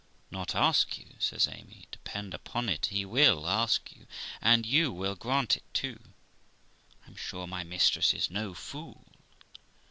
'Not 0.31 0.55
ask 0.55 0.97
you!' 0.97 1.05
says 1.19 1.47
Amy.' 1.47 1.85
Depend 1.91 2.33
upon 2.33 2.69
it, 2.69 2.87
he 2.87 3.05
will 3.05 3.47
ask 3.47 3.91
you 3.95 4.07
and 4.41 4.65
you 4.65 4.91
will 4.91 5.13
grant 5.15 5.55
it 5.57 5.73
too. 5.75 5.99
I 7.05 7.09
am 7.09 7.15
sure 7.15 7.45
my 7.45 7.63
mistress 7.63 8.11
is 8.11 8.27
no 8.31 8.55
fool. 8.55 9.05